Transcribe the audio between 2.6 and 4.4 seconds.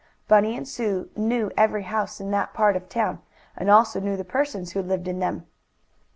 of town, and also knew the